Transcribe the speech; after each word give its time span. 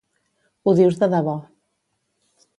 Ho 0.63 0.73
dius 0.79 0.97
de 1.03 1.11
debò. 1.13 1.37